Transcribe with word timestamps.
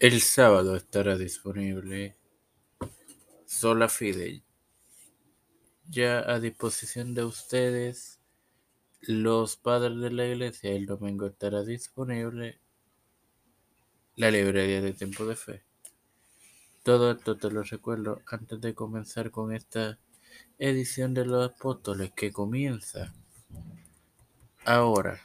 El 0.00 0.22
sábado 0.22 0.76
estará 0.76 1.18
disponible 1.18 2.16
Sola 3.44 3.86
Fide, 3.90 4.42
ya 5.90 6.20
a 6.20 6.40
disposición 6.40 7.12
de 7.12 7.24
ustedes, 7.24 8.18
los 9.02 9.56
padres 9.56 10.00
de 10.00 10.10
la 10.10 10.24
iglesia. 10.24 10.70
El 10.70 10.86
domingo 10.86 11.26
estará 11.26 11.64
disponible 11.64 12.58
la 14.16 14.30
librería 14.30 14.80
de 14.80 14.94
Tiempo 14.94 15.26
de 15.26 15.36
Fe. 15.36 15.64
Todo 16.82 17.10
esto 17.10 17.36
te 17.36 17.50
lo 17.50 17.62
recuerdo 17.62 18.22
antes 18.24 18.58
de 18.58 18.74
comenzar 18.74 19.30
con 19.30 19.52
esta 19.52 19.98
edición 20.58 21.12
de 21.12 21.26
los 21.26 21.52
apóstoles 21.52 22.10
que 22.16 22.32
comienza 22.32 23.12
ahora. 24.64 25.20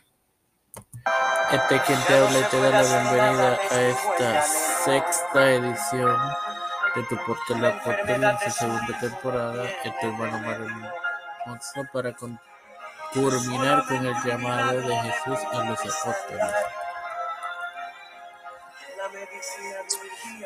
Este 1.52 1.76
es 1.76 1.82
quien 1.84 2.04
te 2.06 2.18
habla 2.18 2.40
y 2.40 2.44
te 2.44 2.60
da 2.60 2.70
la 2.70 2.82
bienvenida 2.82 3.60
a 3.70 3.82
esta 3.82 4.42
sexta 4.42 5.52
edición 5.52 6.18
de 6.96 7.04
tu 7.04 7.18
portal 7.26 7.66
apóstol 7.66 8.24
en 8.24 8.40
su 8.40 8.50
segunda 8.52 9.00
temporada. 9.00 9.70
Este 9.84 10.08
hermano 10.08 10.40
Mario 10.40 10.68
para 11.94 12.16
culminar 13.14 13.86
con 13.88 14.06
el 14.06 14.16
llamado 14.24 14.82
de 14.82 14.96
Jesús 14.96 15.40
a 15.54 15.64
los 15.66 15.80
apóstoles. 15.80 16.56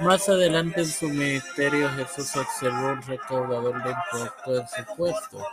Más 0.02 0.29
adelante 0.29 0.81
en 0.81 0.88
su 0.88 1.09
ministerio 1.09 1.90
Jesús 1.91 2.35
observó 2.35 2.93
un 2.93 3.02
recaudador 3.04 3.84
de 3.84 3.91
impuestos 3.91 4.73
en 4.77 4.85
su 4.85 4.95
puesto. 4.95 5.45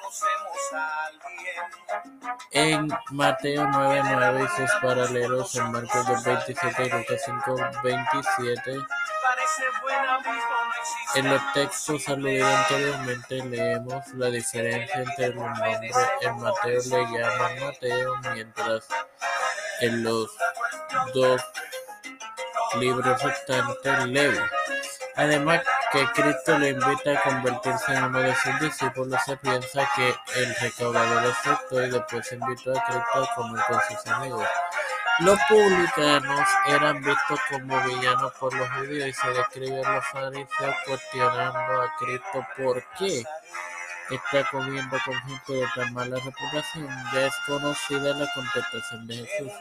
En 2.52 2.88
Mateo 3.10 3.66
9:9 3.66 4.44
y 4.44 4.48
sus 4.56 4.70
paralelos 4.80 5.54
en 5.56 5.72
Marcos 5.72 6.06
2:27 6.06 6.86
y 6.86 6.90
Lucas 6.90 7.22
5:27 7.26 8.86
en 11.14 11.30
los 11.30 11.40
textos 11.54 12.08
aludidos 12.08 12.54
anteriormente 12.54 13.42
leemos 13.44 14.06
la 14.14 14.28
diferencia 14.28 15.00
entre 15.00 15.28
los 15.28 15.44
nombres. 15.44 15.96
En 16.20 16.38
Mateo 16.38 16.80
le 16.90 17.18
llaman 17.18 17.60
Mateo, 17.60 18.16
mientras 18.34 18.86
en 19.80 20.02
los 20.02 20.30
dos 21.14 21.42
libros 22.78 23.22
restantes 23.22 24.06
Levi. 24.06 24.38
Además 25.14 25.62
que 25.96 26.22
Cristo 26.22 26.58
le 26.58 26.70
invita 26.70 27.12
a 27.12 27.22
convertirse 27.22 27.94
en 27.94 28.04
uno 28.04 28.20
de 28.20 28.34
sus 28.34 28.60
discípulos, 28.60 29.18
se 29.24 29.36
piensa 29.38 29.88
que 29.96 30.14
el 30.36 30.54
recaudador 30.60 31.32
aceptó 31.32 31.82
y 31.82 31.90
después 31.90 32.32
invitó 32.32 32.78
a 32.78 32.84
Cristo 32.84 33.22
a 33.22 33.34
comer 33.34 33.64
con 33.66 33.80
sus 33.88 34.06
amigos. 34.12 34.46
Los 35.20 35.38
publicanos 35.48 36.48
eran 36.66 37.02
vistos 37.02 37.40
como 37.50 37.80
villanos 37.84 38.32
por 38.34 38.52
los 38.52 38.68
judíos 38.72 39.08
y 39.08 39.12
se 39.14 39.28
describen 39.28 39.94
los 39.94 40.04
fariseos 40.08 40.74
cuestionando 40.86 41.82
a 41.82 41.94
Cristo 41.98 42.46
por 42.58 42.84
qué 42.98 43.24
está 44.14 44.48
comiendo 44.50 44.96
con 45.04 45.14
gente 45.14 45.52
de 45.52 45.66
tan 45.74 45.92
mala 45.92 46.16
reputación. 46.16 46.88
Ya 47.12 47.26
es 47.26 47.34
conocida 47.46 48.14
la 48.14 48.28
contestación 48.32 49.06
de 49.06 49.16
Jesús. 49.26 49.52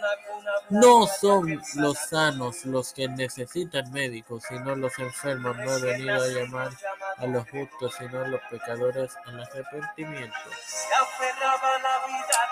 No 0.70 1.08
son 1.08 1.62
los 1.76 1.98
sanos 1.98 2.66
los 2.66 2.94
que 2.94 3.08
necesitan 3.08 3.92
médicos, 3.92 4.44
sino 4.48 4.76
los 4.76 4.98
enfermos. 5.00 5.58
No 5.58 5.78
he 5.78 5.82
venido 5.82 6.16
a 6.16 6.28
llamar 6.28 6.72
a 7.18 7.26
los 7.26 7.50
justos, 7.50 7.96
sino 7.98 8.20
a 8.22 8.28
los 8.28 8.42
pecadores 8.50 9.12
al 9.26 9.42
arrepentimiento. 9.42 10.38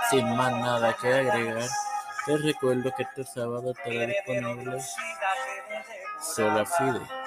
Sin 0.09 0.35
más 0.35 0.51
nada 0.51 0.93
que 0.93 1.07
agregar. 1.07 1.69
Te 2.25 2.37
recuerdo 2.37 2.91
que 2.95 3.03
este 3.03 3.23
sábado 3.25 3.71
estará 3.71 4.05
disponible 4.05 4.81
Sola 6.21 6.65
Fide. 6.65 7.22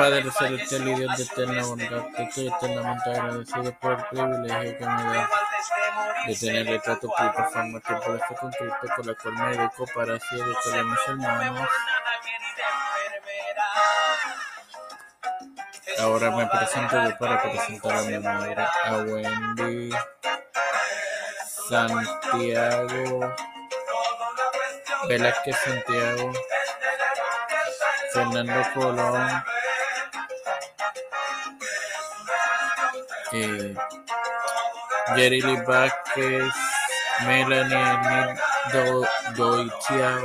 Padre 0.00 0.30
celestial 0.30 0.88
y 0.88 0.94
Dios 0.94 1.18
de 1.18 1.24
eterna 1.24 1.62
bondad, 1.62 2.06
te 2.16 2.22
estoy 2.22 2.48
eternamente 2.48 3.10
agradecido 3.10 3.74
por 3.80 3.92
el 3.92 4.04
privilegio 4.06 4.78
que 4.78 4.86
me 4.86 5.02
da 5.02 5.30
de 6.26 6.34
tener 6.36 6.68
el 6.68 6.80
trato 6.80 7.10
forma 7.10 7.80
tiempo 7.80 8.12
de 8.14 8.18
fe 8.20 8.34
con 8.40 8.50
Cristo, 8.50 8.86
por 8.96 9.06
la 9.06 9.14
cual 9.14 9.34
me 9.34 9.52
educo 9.52 9.84
para 9.94 10.14
así 10.14 10.34
educar 10.36 10.78
a 10.78 10.84
mis 10.84 10.98
hermanos. 11.06 11.68
Ahora 15.98 16.30
me 16.30 16.46
presento 16.46 17.04
yo 17.04 17.18
para 17.18 17.42
presentar 17.42 17.92
a 17.92 18.02
mi 18.02 18.18
madre, 18.18 18.66
a 18.86 18.96
Wendy. 18.96 19.90
Santiago, 21.68 23.34
Velázquez 25.08 25.56
Santiago, 25.58 26.32
Fernando 28.14 28.62
Colón, 28.74 29.44
eh, 33.32 33.74
Jerry 35.16 35.40
Lee 35.42 35.62
Vázquez, 35.66 36.52
Melanie 37.26 38.34
Do, 38.72 39.06
Doitiao, 39.36 40.22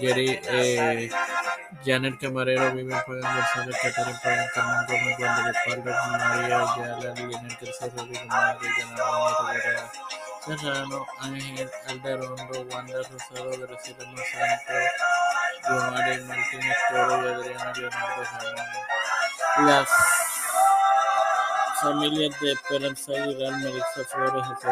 Jerry 0.00 0.40
eh, 0.48 1.10
Janet 1.84 2.18
Camarero 2.18 2.74
vive 2.74 2.94
en 2.94 3.02
Puebla 3.04 3.34
González, 3.34 3.76
Catherine 3.80 4.18
Pagan, 4.22 4.46
Carmen 4.54 4.86
Gómez, 4.86 5.18
Wanda 5.18 5.52
Pablo, 5.66 5.92
María 6.18 6.60
Ayala, 6.60 7.14
Liliana 7.14 7.58
Tercer 7.58 7.92
Rodrigo, 7.96 8.26
Madre, 8.26 8.68
Yanara 8.78 9.90
Serrano, 10.44 11.06
Ángel 11.20 11.70
Aldarondo, 11.86 12.66
Wanda 12.70 12.98
Rosado, 12.98 13.50
Graciela 13.66 14.04
Santos, 14.04 15.19
Martínez 16.26 16.76
Toro 16.90 17.22
y. 17.22 17.80
Las 19.66 19.88
familias 21.82 22.40
de 22.40 22.52
Esperanza 22.52 23.12
Aguilar, 23.12 23.52
Melissa 23.54 24.04
Flores, 24.08 24.46
José 24.46 24.68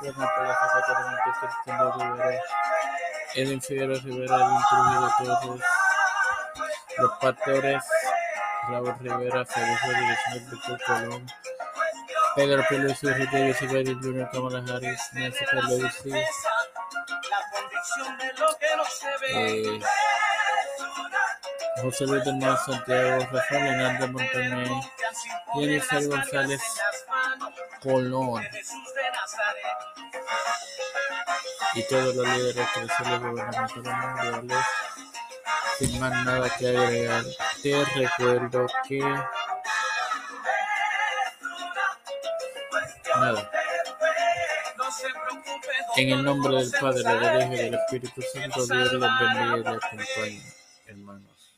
Juana 0.00 0.30
Palacio, 0.36 0.68
Rivera, 1.98 2.40
Edwin 3.34 3.60
Figueroa 3.60 3.98
Rivera, 4.04 4.36
Edwin 4.36 4.60
Trujillo 4.68 5.36
Torres, 5.40 5.62
los 6.98 7.12
pastores 7.20 7.84
Raúl 8.68 8.94
Rivera, 9.00 9.44
Víctor 10.50 10.80
Colón, 10.86 11.26
Pedro 12.34 12.64
Pérez, 12.68 13.00
José 13.00 13.94
Junior, 14.02 14.30
Kamala 14.30 14.64
Harris, 14.68 15.00
Nancy 15.14 15.44
Pelosi, 15.50 16.10
eh, 19.28 19.80
José 21.82 22.06
Luis 22.06 22.24
del 22.24 22.36
Mar 22.36 22.58
Santiago, 22.64 23.26
Rafael 23.30 23.66
Hernández 23.66 24.10
Montañez, 24.10 24.70
Jennifer 25.54 26.08
González 26.08 26.62
Colón 27.82 28.46
y 31.74 31.82
todos 31.88 32.14
los 32.14 32.26
líderes 32.26 32.68
eclesiales 32.68 33.20
gubernamentales 33.20 33.76
mundiales 33.76 34.66
sin 35.78 36.00
más 36.00 36.24
nada 36.24 36.48
que 36.58 36.68
agregar, 36.68 37.24
te 37.62 37.84
recuerdo 37.84 38.66
que 38.88 38.98
nada. 43.20 43.50
En 45.96 46.10
el 46.10 46.22
nombre 46.22 46.56
del 46.56 46.70
Padre, 46.78 47.02
del 47.02 47.42
Hijo 47.42 47.54
y 47.54 47.56
del 47.56 47.74
Espíritu 47.74 48.22
Santo, 48.32 48.66
Dios 48.66 48.92
los 48.92 49.00
bendiga 49.00 49.56
y 49.56 49.62
los 49.62 49.84
acompañe, 49.84 50.42
hermanos. 50.86 51.54